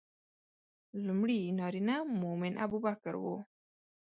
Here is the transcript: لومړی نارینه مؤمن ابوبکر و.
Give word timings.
لومړی 1.05 1.39
نارینه 1.59 1.95
مؤمن 2.21 2.53
ابوبکر 2.65 3.13
و. 3.17 3.25